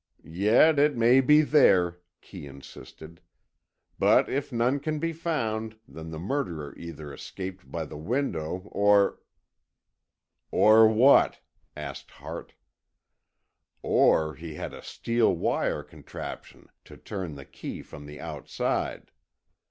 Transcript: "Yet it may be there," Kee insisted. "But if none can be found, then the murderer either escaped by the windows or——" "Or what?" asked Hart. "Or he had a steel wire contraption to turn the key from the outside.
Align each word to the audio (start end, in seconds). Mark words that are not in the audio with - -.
"Yet 0.25 0.79
it 0.79 0.97
may 0.97 1.21
be 1.21 1.41
there," 1.41 1.99
Kee 2.21 2.47
insisted. 2.47 3.21
"But 3.99 4.29
if 4.29 4.51
none 4.51 4.79
can 4.79 4.97
be 4.97 5.13
found, 5.13 5.77
then 5.87 6.09
the 6.09 6.17
murderer 6.17 6.73
either 6.75 7.13
escaped 7.13 7.69
by 7.71 7.85
the 7.85 7.97
windows 7.99 8.63
or——" 8.71 9.19
"Or 10.49 10.87
what?" 10.87 11.39
asked 11.77 12.09
Hart. 12.09 12.55
"Or 13.83 14.33
he 14.33 14.55
had 14.55 14.73
a 14.73 14.81
steel 14.81 15.35
wire 15.35 15.83
contraption 15.83 16.69
to 16.85 16.97
turn 16.97 17.35
the 17.35 17.45
key 17.45 17.83
from 17.83 18.07
the 18.07 18.19
outside. 18.19 19.11